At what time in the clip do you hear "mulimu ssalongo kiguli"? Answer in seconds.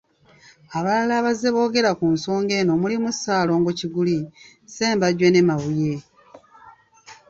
2.81-4.17